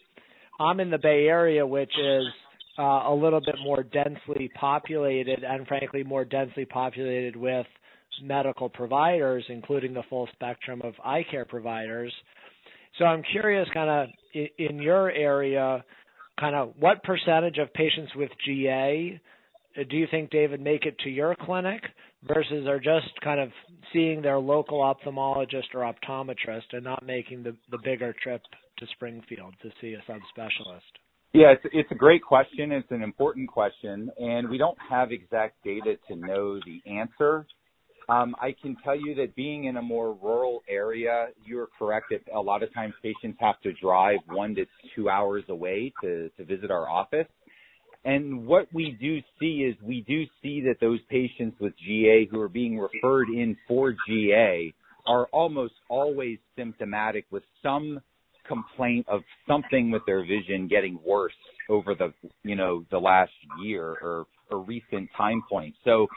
I'm 0.60 0.80
in 0.80 0.92
the 0.92 1.00
Bay 1.00 1.26
Area, 1.26 1.66
which 1.66 1.98
is 1.98 2.28
uh, 2.78 2.82
a 2.82 3.14
little 3.14 3.42
bit 3.42 3.56
more 3.64 3.84
densely 3.84 4.50
populated 4.60 5.44
and 5.44 5.68
frankly 5.68 6.04
more 6.04 6.26
densely 6.26 6.66
populated 6.66 7.36
with 7.36 7.68
medical 8.22 8.70
providers, 8.70 9.44
including 9.50 9.94
the 9.94 10.04
full 10.10 10.28
spectrum 10.34 10.82
of 10.84 10.94
eye 11.04 11.26
care 11.30 11.46
providers. 11.46 12.14
So 13.00 13.06
I'm 13.06 13.24
curious, 13.32 13.68
kind 13.74 13.90
of 13.90 14.10
in 14.58 14.82
your 14.82 15.12
area, 15.12 15.84
kind 16.40 16.56
of 16.56 16.74
what 16.80 17.04
percentage 17.04 17.58
of 17.58 17.74
patients 17.74 18.12
with 18.16 18.30
GA 18.46 19.20
uh, 19.78 19.84
do 19.90 19.98
you 19.98 20.08
think, 20.10 20.30
David, 20.30 20.62
make 20.62 20.86
it 20.86 20.98
to 21.00 21.10
your 21.10 21.36
clinic 21.36 21.82
versus 22.28 22.68
are 22.68 22.80
just 22.80 23.10
kind 23.24 23.40
of 23.40 23.50
seeing 23.92 24.22
their 24.22 24.40
local 24.40 24.80
ophthalmologist 24.80 25.74
or 25.74 25.82
optometrist 25.82 26.74
and 26.74 26.84
not 26.84 27.06
making 27.06 27.44
the, 27.44 27.56
the 27.72 27.78
bigger 27.84 28.16
trip 28.22 28.42
to 28.78 28.86
Springfield 28.96 29.54
to 29.62 29.70
see 29.82 29.94
a 29.94 30.12
subspecialist? 30.12 31.03
Yeah, 31.34 31.56
it's, 31.64 31.92
a 31.92 31.96
great 31.96 32.22
question. 32.22 32.72
It's 32.72 32.92
an 32.92 33.02
important 33.02 33.50
question, 33.50 34.12
and 34.20 34.48
we 34.50 34.60
don't 34.60 34.78
have 34.88 35.12
exact 35.12 35.64
data 35.64 35.96
to 36.08 36.16
know 36.16 36.60
the 36.60 36.80
answer. 36.88 37.48
Um, 38.08 38.36
I 38.40 38.54
can 38.62 38.78
tell 38.84 38.96
you 38.96 39.16
that 39.16 39.36
being 39.36 39.64
in 39.64 39.78
a 39.78 39.82
more 39.82 40.16
rural 40.22 40.62
area, 40.70 41.30
you're 41.44 41.70
correct 41.80 42.08
that 42.12 42.22
a 42.32 42.40
lot 42.40 42.62
of 42.62 42.72
times 42.76 42.94
patients 43.02 43.40
have 43.40 43.60
to 43.62 43.74
drive 43.82 44.20
one 44.28 44.54
to 44.56 44.66
two 44.96 45.10
hours 45.10 45.44
away 45.50 45.92
to, 46.04 46.30
to 46.38 46.46
visit 46.46 46.70
our 46.70 46.88
office. 46.88 47.28
And 48.06 48.46
what 48.46 48.68
we 48.72 48.96
do 49.02 49.20
see 49.40 49.64
is 49.64 49.76
we 49.82 50.02
do 50.08 50.26
see 50.44 50.62
that 50.68 50.76
those 50.80 51.00
patients 51.10 51.58
with 51.60 51.74
GA 51.84 52.28
who 52.30 52.40
are 52.42 52.50
being 52.50 52.78
referred 52.78 53.30
in 53.30 53.58
for 53.68 53.96
GA 54.08 54.72
are 55.08 55.26
almost 55.32 55.74
always 55.90 56.38
symptomatic 56.56 57.26
with 57.32 57.44
some 57.64 58.02
complaint 58.48 59.06
of 59.10 59.22
something 59.48 59.92
with 59.92 60.02
their 60.06 60.22
vision 60.22 60.68
getting 60.68 61.00
worse 61.06 61.34
over 61.70 61.96
the 61.96 62.14
you 62.44 62.56
know 62.56 62.86
the 62.92 62.98
last 62.98 63.32
year 63.62 63.98
or 64.02 64.26
a 64.52 64.56
recent 64.56 65.10
time 65.18 65.44
point. 65.50 65.74
So 65.84 66.08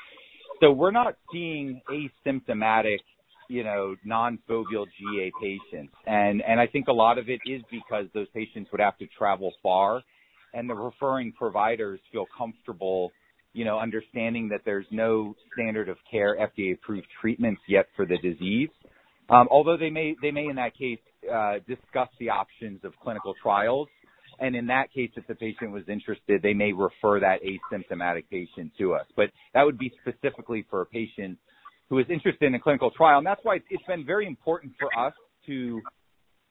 so 0.61 0.73
we're 0.73 0.90
not 0.90 1.16
seeing 1.33 1.80
asymptomatic 1.90 2.99
you 3.49 3.64
know 3.64 3.97
non-foveal 4.04 4.87
GA 4.99 5.33
patients, 5.40 5.95
and 6.06 6.42
and 6.42 6.61
I 6.61 6.66
think 6.66 6.88
a 6.88 6.92
lot 6.92 7.18
of 7.18 7.28
it 7.28 7.40
is 7.47 7.62
because 7.71 8.06
those 8.14 8.28
patients 8.35 8.71
would 8.73 8.80
have 8.80 8.99
to 8.99 9.06
travel 9.18 9.52
far, 9.62 10.02
and 10.54 10.68
the 10.68 10.75
referring 10.75 11.33
providers 11.33 12.00
feel 12.12 12.26
comfortable 12.37 13.12
you 13.56 13.64
know, 13.64 13.78
understanding 13.78 14.50
that 14.50 14.61
there's 14.66 14.85
no 14.90 15.35
standard 15.54 15.88
of 15.88 15.97
care 16.11 16.37
FDA 16.37 16.75
approved 16.75 17.06
treatments 17.23 17.62
yet 17.66 17.87
for 17.97 18.04
the 18.04 18.18
disease. 18.18 18.68
Um, 19.30 19.49
although 19.50 19.78
they 19.78 19.88
may, 19.88 20.14
they 20.21 20.30
may 20.30 20.45
in 20.45 20.56
that 20.56 20.76
case, 20.76 20.99
discuss 21.66 22.09
the 22.18 22.30
options 22.30 22.85
of 22.85 22.92
clinical 23.02 23.35
trials. 23.42 23.88
And 24.38 24.54
in 24.54 24.66
that 24.66 24.92
case, 24.92 25.11
if 25.16 25.26
the 25.26 25.35
patient 25.35 25.73
was 25.73 25.85
interested, 25.88 26.42
they 26.42 26.52
may 26.52 26.73
refer 26.73 27.21
that 27.21 27.40
asymptomatic 27.42 28.25
patient 28.30 28.73
to 28.78 28.95
us. 28.95 29.06
But 29.16 29.30
that 29.54 29.62
would 29.62 29.78
be 29.78 29.92
specifically 30.02 30.66
for 30.68 30.83
a 30.83 30.87
patient 30.87 31.38
who 31.88 31.99
is 31.99 32.06
interested 32.11 32.47
in 32.47 32.54
a 32.54 32.61
clinical 32.61 32.90
trial. 32.90 33.18
And 33.18 33.26
that's 33.26 33.40
why 33.45 33.61
it's 33.71 33.87
been 33.87 34.04
very 34.04 34.26
important 34.26 34.75
for 34.78 34.90
us 34.99 35.14
to, 35.47 35.80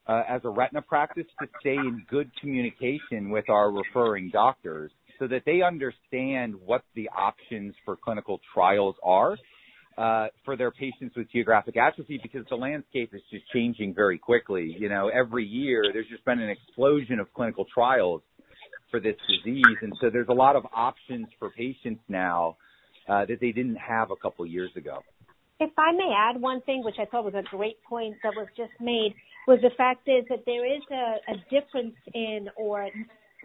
uh, 0.08 0.22
as 0.28 0.40
a 0.44 0.48
retina 0.48 0.82
practice, 0.82 1.26
to 1.40 1.48
stay 1.60 1.76
in 1.76 2.04
good 2.08 2.30
communication 2.40 3.30
with 3.30 3.48
our 3.48 3.70
referring 3.70 4.30
doctors 4.30 4.90
so 5.18 5.26
that 5.28 5.42
they 5.46 5.62
understand 5.62 6.54
what 6.54 6.82
the 6.94 7.08
options 7.16 7.74
for 7.84 7.96
clinical 7.96 8.40
trials 8.52 8.96
are 9.02 9.36
uh, 9.98 10.26
for 10.44 10.56
their 10.56 10.70
patients 10.70 11.16
with 11.16 11.30
geographic 11.30 11.76
atrophy 11.76 12.20
because 12.22 12.44
the 12.50 12.56
landscape 12.56 13.14
is 13.14 13.22
just 13.30 13.44
changing 13.52 13.94
very 13.94 14.18
quickly. 14.18 14.76
You 14.78 14.88
know, 14.88 15.08
every 15.08 15.44
year 15.44 15.84
there's 15.92 16.08
just 16.08 16.24
been 16.24 16.40
an 16.40 16.50
explosion 16.50 17.18
of 17.18 17.32
clinical 17.32 17.64
trials 17.72 18.22
for 18.90 19.00
this 19.00 19.16
disease, 19.28 19.64
and 19.82 19.92
so 20.00 20.10
there's 20.10 20.28
a 20.28 20.34
lot 20.34 20.54
of 20.54 20.64
options 20.74 21.26
for 21.38 21.50
patients 21.50 22.02
now 22.08 22.56
uh, 23.08 23.24
that 23.24 23.38
they 23.40 23.52
didn't 23.52 23.76
have 23.76 24.10
a 24.10 24.16
couple 24.16 24.44
years 24.46 24.70
ago. 24.76 24.98
If 25.58 25.70
I 25.78 25.92
may 25.92 26.12
add 26.14 26.40
one 26.40 26.60
thing, 26.62 26.84
which 26.84 26.96
I 27.00 27.06
thought 27.06 27.24
was 27.24 27.34
a 27.34 27.56
great 27.56 27.82
point 27.88 28.16
that 28.22 28.34
was 28.36 28.48
just 28.56 28.72
made, 28.78 29.14
was 29.48 29.58
the 29.62 29.70
fact 29.76 30.06
is 30.06 30.24
that 30.28 30.40
there 30.44 30.66
is 30.66 30.82
a, 30.90 31.32
a 31.32 31.36
difference 31.50 31.96
in, 32.12 32.48
or 32.56 32.88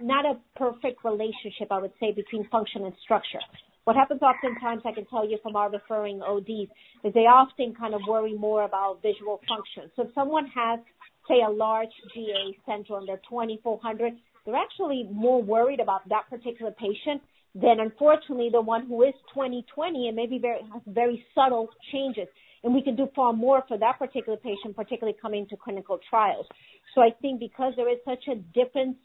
not 0.02 0.26
a 0.26 0.34
perfect 0.58 1.06
relationship, 1.06 1.72
I 1.72 1.80
would 1.80 1.94
say, 2.00 2.12
between 2.12 2.48
function 2.50 2.84
and 2.84 2.94
structure. 3.04 3.40
What 3.86 3.96
happens 3.96 4.22
oftentimes, 4.22 4.84
I 4.86 4.92
can 4.92 5.06
tell 5.06 5.28
you 5.28 5.40
from 5.42 5.56
our 5.56 5.72
referring 5.72 6.22
ODs, 6.22 6.70
is 7.04 7.14
they 7.14 7.26
often 7.26 7.74
kind 7.74 7.96
of 7.96 8.02
worry 8.08 8.34
more 8.34 8.64
about 8.64 9.02
visual 9.02 9.42
function. 9.50 9.92
So 9.96 10.04
if 10.04 10.10
someone 10.14 10.46
has, 10.54 10.80
say, 11.28 11.42
a 11.46 11.50
large 11.50 11.90
GA 12.14 12.58
center 12.66 12.98
and 12.98 13.08
they're 13.08 13.22
2400, 13.28 14.14
they're 14.46 14.56
actually 14.56 15.08
more 15.12 15.42
worried 15.42 15.80
about 15.80 16.08
that 16.10 16.30
particular 16.30 16.72
patient 16.72 17.22
than 17.56 17.80
unfortunately 17.80 18.50
the 18.52 18.62
one 18.62 18.86
who 18.86 19.02
is 19.04 19.14
2020 19.34 20.08
and 20.08 20.16
maybe 20.16 20.38
very, 20.38 20.60
has 20.72 20.82
very 20.86 21.26
subtle 21.34 21.70
changes. 21.92 22.28
And 22.64 22.76
we 22.76 22.84
can 22.84 22.96
do 22.96 23.08
far 23.16 23.34
more 23.34 23.64
for 23.68 23.80
that 23.80 23.98
particular 23.98 24.38
patient, 24.38 24.76
particularly 24.76 25.18
coming 25.20 25.48
to 25.50 25.58
clinical 25.58 26.00
trials. 26.08 26.46
So 26.94 27.02
I 27.02 27.10
think 27.22 27.40
because 27.40 27.74
there 27.76 27.92
is 27.92 27.98
such 28.06 28.28
a 28.30 28.36
difference 28.54 28.98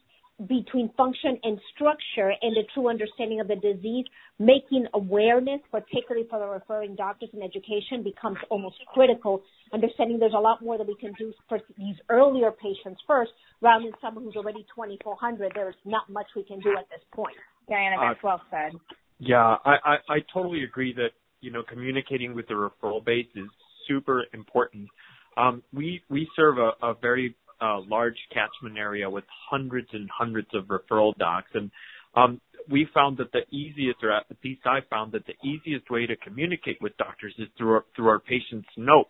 between 0.45 0.91
function 0.95 1.39
and 1.43 1.59
structure 1.73 2.31
and 2.41 2.55
the 2.55 2.63
true 2.73 2.89
understanding 2.89 3.39
of 3.39 3.47
the 3.47 3.55
disease, 3.55 4.05
making 4.37 4.85
awareness, 4.93 5.59
particularly 5.71 6.27
for 6.29 6.37
the 6.37 6.45
referring 6.45 6.95
doctors 6.95 7.29
and 7.33 7.41
education, 7.41 8.03
becomes 8.03 8.37
almost 8.49 8.75
critical. 8.93 9.41
Understanding 9.73 10.19
there's 10.19 10.35
a 10.37 10.39
lot 10.39 10.61
more 10.61 10.77
that 10.77 10.85
we 10.85 10.95
can 10.95 11.11
do 11.17 11.33
for 11.49 11.59
these 11.77 11.95
earlier 12.09 12.51
patients 12.51 13.01
first, 13.07 13.31
rather 13.61 13.85
than 13.85 13.93
someone 13.99 14.25
who's 14.25 14.35
already 14.35 14.65
2400. 14.75 15.51
There's 15.55 15.75
not 15.85 16.07
much 16.09 16.27
we 16.35 16.43
can 16.43 16.59
do 16.59 16.75
at 16.77 16.87
this 16.89 17.01
point. 17.13 17.35
Diana, 17.67 17.95
that's 17.99 18.19
uh, 18.23 18.27
well 18.27 18.41
said. 18.51 18.77
Yeah, 19.19 19.57
I, 19.65 19.75
I, 19.83 19.95
I 20.09 20.17
totally 20.31 20.63
agree 20.63 20.93
that 20.93 21.09
you 21.41 21.51
know 21.51 21.63
communicating 21.67 22.35
with 22.35 22.47
the 22.47 22.53
referral 22.53 23.03
base 23.03 23.27
is 23.35 23.49
super 23.87 24.23
important. 24.33 24.87
Um, 25.35 25.63
we 25.73 26.03
we 26.09 26.27
serve 26.35 26.59
a, 26.59 26.71
a 26.85 26.93
very 27.01 27.35
uh, 27.61 27.79
large 27.81 28.17
catchment 28.33 28.77
area 28.77 29.09
with 29.09 29.23
hundreds 29.49 29.87
and 29.93 30.09
hundreds 30.09 30.49
of 30.53 30.65
referral 30.65 31.15
docs. 31.17 31.49
And 31.53 31.71
um, 32.15 32.41
we 32.69 32.87
found 32.93 33.17
that 33.17 33.31
the 33.31 33.47
easiest, 33.55 34.03
or 34.03 34.11
at 34.11 34.25
least 34.43 34.61
I 34.65 34.79
found 34.89 35.11
that 35.13 35.23
the 35.25 35.47
easiest 35.47 35.89
way 35.89 36.05
to 36.05 36.15
communicate 36.17 36.77
with 36.81 36.95
doctors 36.97 37.33
is 37.37 37.47
through 37.57 37.73
our, 37.73 37.85
through 37.95 38.07
our 38.09 38.19
patients' 38.19 38.67
notes 38.77 39.09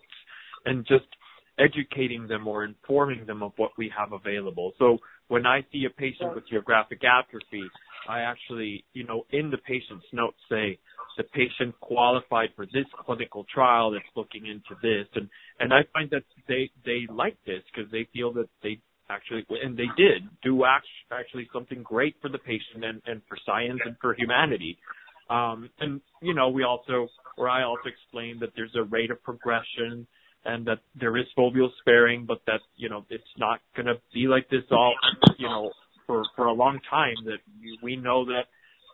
and 0.66 0.86
just 0.86 1.06
educating 1.60 2.28
them 2.28 2.48
or 2.48 2.64
informing 2.64 3.26
them 3.26 3.42
of 3.42 3.52
what 3.58 3.72
we 3.78 3.92
have 3.98 4.12
available. 4.12 4.74
So 4.78 5.00
when 5.28 5.46
I 5.46 5.66
see 5.72 5.86
a 5.86 5.90
patient 5.90 6.36
with 6.36 6.48
geographic 6.48 7.02
atrophy, 7.04 7.64
I 8.08 8.22
actually, 8.22 8.86
you 8.94 9.06
know, 9.06 9.26
in 9.32 9.50
the 9.50 9.58
patient's 9.58 10.06
notes 10.14 10.38
say 10.50 10.80
the 11.18 11.24
patient 11.24 11.80
qualified 11.80 12.50
for 12.56 12.66
this 12.68 12.86
clinical 13.06 13.46
trial 13.54 13.92
that's 13.92 14.06
looking 14.16 14.46
into 14.46 14.80
this, 14.82 15.08
and 15.16 15.30
and 15.60 15.74
I 15.74 15.82
find 15.94 16.10
that 16.12 16.24
they 16.48 16.70
they 16.86 17.06
like 17.10 17.38
this 17.46 17.62
because 17.74 17.92
they 17.92 18.08
feel 18.14 18.34
that 18.34 18.50
they 18.64 18.80
actually 19.10 19.46
and 19.64 19.78
they 19.78 19.88
did 19.98 20.24
do 20.44 20.64
actually 21.12 21.48
something 21.54 21.82
great 21.84 22.16
for 22.22 22.30
the 22.30 22.38
patient 22.40 22.84
and 22.84 23.02
and 23.06 23.22
for 23.28 23.38
science 23.46 23.80
and 23.86 23.96
for 24.02 24.14
humanity. 24.14 24.78
Um, 25.30 25.70
and 25.80 26.02
you 26.22 26.34
know, 26.34 26.50
we 26.50 26.64
also, 26.64 27.08
or 27.38 27.50
I 27.50 27.64
also 27.64 27.90
explained 27.90 28.40
that 28.42 28.50
there's 28.56 28.76
a 28.76 28.84
rate 28.84 29.12
of 29.12 29.22
progression 29.24 30.08
and 30.46 30.66
that 30.66 30.80
there 31.00 31.18
is 31.18 31.26
foveal 31.38 31.70
sparing, 31.82 32.26
but 32.26 32.40
that 32.48 32.62
you 32.76 32.90
know 32.90 33.06
it's 33.10 33.24
not 33.38 33.60
going 33.76 33.88
to 33.88 33.96
be 34.14 34.28
like 34.28 34.50
this 34.50 34.64
all 34.72 34.94
you 35.38 35.48
know 35.48 35.72
for 36.06 36.24
for 36.36 36.46
a 36.46 36.54
long 36.54 36.80
time. 36.90 37.16
That 37.26 37.40
we 37.82 37.96
know 37.96 38.26
that 38.26 38.44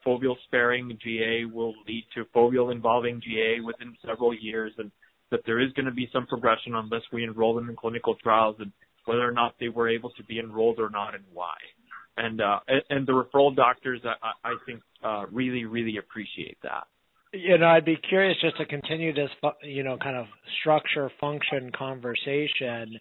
foveal 0.05 0.35
sparing 0.45 0.97
GA 1.03 1.45
will 1.45 1.73
lead 1.87 2.05
to 2.15 2.25
foveal 2.35 2.71
involving 2.71 3.21
GA 3.21 3.59
within 3.61 3.95
several 4.05 4.33
years, 4.33 4.71
and 4.77 4.91
that 5.31 5.41
there 5.45 5.59
is 5.59 5.71
going 5.73 5.85
to 5.85 5.91
be 5.91 6.09
some 6.13 6.27
progression 6.27 6.75
unless 6.75 7.01
we 7.11 7.23
enroll 7.23 7.55
them 7.55 7.69
in 7.69 7.75
clinical 7.75 8.15
trials, 8.15 8.55
and 8.59 8.71
whether 9.05 9.27
or 9.27 9.31
not 9.31 9.55
they 9.59 9.69
were 9.69 9.89
able 9.89 10.09
to 10.11 10.23
be 10.23 10.39
enrolled 10.39 10.79
or 10.79 10.89
not, 10.89 11.15
and 11.15 11.23
why. 11.33 11.55
And 12.17 12.41
uh, 12.41 12.59
and 12.89 13.07
the 13.07 13.13
referral 13.13 13.55
doctors, 13.55 14.01
I, 14.05 14.49
I 14.49 14.53
think, 14.65 14.81
uh, 15.03 15.25
really 15.31 15.65
really 15.65 15.97
appreciate 15.97 16.57
that. 16.61 16.83
You 17.33 17.57
know, 17.57 17.65
I'd 17.65 17.85
be 17.85 17.97
curious 17.97 18.37
just 18.41 18.57
to 18.57 18.65
continue 18.67 19.11
this, 19.11 19.31
you 19.63 19.81
know, 19.81 19.97
kind 19.97 20.15
of 20.15 20.27
structure 20.61 21.09
function 21.19 21.71
conversation, 21.75 22.99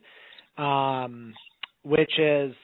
um, 0.56 1.34
which 1.82 2.18
is 2.18 2.54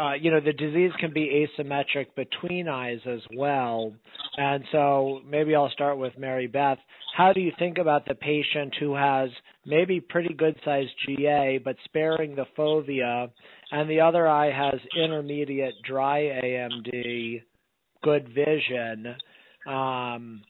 uh, 0.00 0.14
you 0.14 0.30
know, 0.30 0.40
the 0.40 0.52
disease 0.52 0.92
can 0.98 1.12
be 1.12 1.46
asymmetric 1.60 2.06
between 2.16 2.68
eyes 2.68 3.00
as 3.06 3.20
well. 3.36 3.92
And 4.36 4.64
so 4.72 5.20
maybe 5.28 5.54
I'll 5.54 5.70
start 5.70 5.98
with 5.98 6.16
Mary 6.16 6.46
Beth. 6.46 6.78
How 7.14 7.34
do 7.34 7.40
you 7.40 7.52
think 7.58 7.76
about 7.76 8.06
the 8.06 8.14
patient 8.14 8.74
who 8.80 8.94
has 8.94 9.28
maybe 9.66 10.00
pretty 10.00 10.32
good 10.32 10.56
sized 10.64 10.90
GA 11.06 11.60
but 11.62 11.76
sparing 11.84 12.34
the 12.34 12.46
fovea 12.56 13.30
and 13.72 13.90
the 13.90 14.00
other 14.00 14.26
eye 14.26 14.50
has 14.50 14.80
intermediate 14.96 15.74
dry 15.86 16.20
AMD, 16.42 17.42
good 18.02 18.28
vision? 18.28 19.16
Um, 19.66 20.42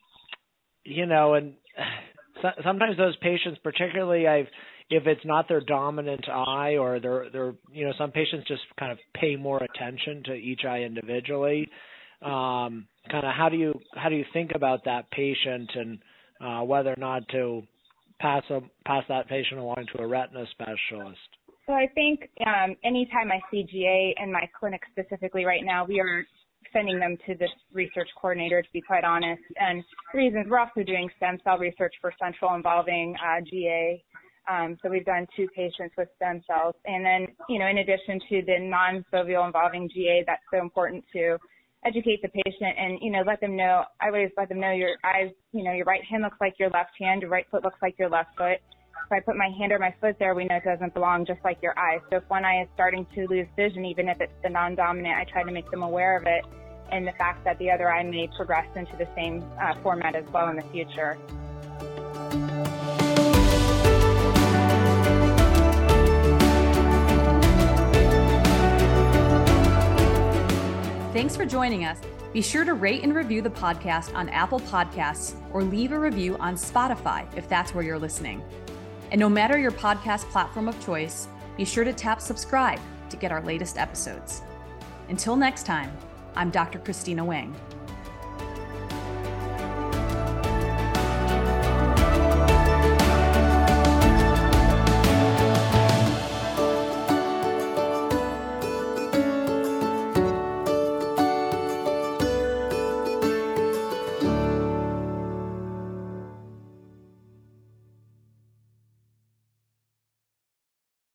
you 0.85 1.07
know, 1.07 1.35
and 1.35 1.55
sometimes 2.63 2.97
those 2.97 3.17
patients, 3.17 3.59
particularly 3.65 4.29
I've 4.29 4.47
if 4.91 5.07
it's 5.07 5.25
not 5.25 5.49
their 5.49 5.61
dominant 5.61 6.29
eye 6.29 6.77
or 6.77 7.01
they're 7.01 7.27
they're 7.33 7.55
you 7.73 7.87
know 7.87 7.93
some 7.97 8.11
patients 8.11 8.47
just 8.49 8.63
kind 8.79 8.93
of 8.93 8.99
pay 9.15 9.37
more 9.37 9.63
attention 9.63 10.23
to 10.25 10.35
each 10.35 10.63
eye 10.69 10.81
individually. 10.81 11.69
Um, 12.23 12.87
kind 13.11 13.25
of 13.25 13.33
how 13.35 13.49
do 13.49 13.57
you 13.57 13.81
how 13.95 14.09
do 14.09 14.17
you 14.17 14.25
think 14.33 14.51
about 14.55 14.85
that 14.85 15.11
patient 15.11 15.71
and 15.75 15.99
uh, 16.41 16.65
whether 16.65 16.91
or 16.91 16.99
not 16.99 17.23
to 17.31 17.63
pass 18.19 18.43
a, 18.51 18.61
pass 18.85 19.05
that 19.09 19.29
patient 19.29 19.61
along 19.61 19.87
to 19.95 20.03
a 20.03 20.07
retina 20.07 20.45
specialist? 20.51 21.19
So 21.67 21.73
I 21.73 21.87
think 21.95 22.29
um, 22.45 22.75
anytime 22.85 23.31
I 23.31 23.41
see 23.51 23.65
GA 23.71 24.15
in 24.23 24.33
my 24.33 24.49
clinic 24.59 24.81
specifically 24.91 25.45
right 25.45 25.65
now, 25.65 25.85
we 25.85 26.01
are 26.01 26.27
sending 26.73 26.99
them 26.99 27.17
to 27.27 27.35
this 27.35 27.51
research 27.73 28.09
coordinator, 28.21 28.61
to 28.61 28.69
be 28.73 28.81
quite 28.81 29.05
honest. 29.05 29.43
And 29.59 29.83
the 30.13 30.19
reasons 30.19 30.47
we're 30.49 30.59
also 30.59 30.83
doing 30.83 31.09
stem 31.17 31.39
cell 31.45 31.59
research 31.59 31.95
for 32.01 32.13
central 32.21 32.55
involving 32.55 33.15
uh, 33.25 33.41
GA 33.49 34.03
um, 34.49 34.79
so 34.83 34.89
we've 34.89 35.05
done 35.05 35.27
two 35.37 35.49
patients 35.55 35.95
with 35.97 36.09
stem 36.17 36.43
cells. 36.47 36.75
And 36.87 37.05
then, 37.05 37.27
you 37.49 37.59
know, 37.59 37.67
in 37.67 37.79
addition 37.79 38.21
to 38.29 38.43
the 38.47 38.59
non-foveal 38.61 39.47
involving 39.47 39.89
GA, 39.89 40.25
that's 40.27 40.43
so 40.53 40.61
important 40.61 41.05
to 41.13 41.39
educate 41.85 42.21
the 42.23 42.29
patient 42.29 42.77
and, 42.79 42.99
you 43.01 43.11
know, 43.11 43.23
let 43.27 43.41
them 43.41 43.57
know, 43.57 43.85
I 44.01 44.09
always 44.09 44.31
let 44.37 44.49
them 44.49 44.61
know 44.61 44.73
your 44.73 44.97
eyes, 45.05 45.31
you 45.53 45.65
know, 45.65 45.73
your 45.73 45.87
right 45.87 46.05
hand 46.05 46.23
looks 46.23 46.37
like 46.41 46.55
your 46.59 46.71
left 46.71 46.91
hand, 46.99 47.23
your 47.23 47.31
right 47.31 47.47
foot 47.51 47.65
looks 47.65 47.79
like 47.81 47.97
your 47.99 48.11
left 48.11 48.37
foot. 48.37 48.59
if 49.07 49.13
I 49.13 49.21
put 49.21 49.37
my 49.37 49.49
hand 49.59 49.73
or 49.73 49.79
my 49.79 49.95
foot 50.01 50.17
there, 50.19 50.35
we 50.35 50.45
know 50.45 50.57
it 50.57 50.65
doesn't 50.65 50.95
belong 50.95 51.25
just 51.27 51.41
like 51.45 51.59
your 51.63 51.79
eyes. 51.79 52.01
So 52.11 52.19
if 52.19 52.25
one 52.29 52.45
eye 52.45 52.63
is 52.63 52.69
starting 52.75 53.07
to 53.15 53.27
lose 53.29 53.47
vision, 53.57 53.85
even 53.85 54.09
if 54.09 54.21
it's 54.21 54.33
the 54.43 54.51
non-dominant, 54.51 55.17
I 55.17 55.25
try 55.25 55.43
to 55.43 55.53
make 55.53 55.71
them 55.71 55.83
aware 55.83 56.17
of 56.17 56.25
it 56.27 56.45
and 56.93 57.07
the 57.07 57.13
fact 57.13 57.45
that 57.45 57.59
the 57.59 57.71
other 57.71 57.91
eye 57.91 58.03
may 58.03 58.29
progress 58.37 58.67
into 58.77 58.97
the 58.97 59.09
same 59.15 59.45
uh, 59.61 59.75
format 59.83 60.15
as 60.17 60.25
well 60.33 60.49
in 60.49 60.57
the 60.57 60.65
future. 60.73 61.17
Thanks 71.13 71.35
for 71.35 71.45
joining 71.45 71.87
us. 71.87 71.99
Be 72.33 72.41
sure 72.41 72.65
to 72.65 72.75
rate 72.75 73.03
and 73.03 73.13
review 73.13 73.43
the 73.43 73.51
podcast 73.51 74.15
on 74.15 74.29
Apple 74.29 74.61
Podcasts 74.61 75.35
or 75.53 75.65
leave 75.65 75.91
a 75.91 75.99
review 75.99 76.37
on 76.37 76.55
Spotify 76.55 77.27
if 77.37 77.49
that's 77.49 77.75
where 77.75 77.83
you're 77.83 77.99
listening. 77.99 78.45
And 79.11 79.19
no 79.19 79.29
matter 79.29 79.59
your 79.59 79.73
podcast 79.73 80.31
platform 80.31 80.69
of 80.69 80.81
choice, 80.85 81.27
be 81.57 81.65
sure 81.65 81.83
to 81.83 81.93
tap 81.93 82.21
subscribe 82.21 82.79
to 83.09 83.17
get 83.17 83.33
our 83.33 83.43
latest 83.43 83.77
episodes. 83.77 84.43
Until 85.09 85.35
next 85.35 85.67
time, 85.67 85.91
I'm 86.37 86.49
Dr. 86.49 86.79
Christina 86.79 87.25
Weng. 87.25 87.53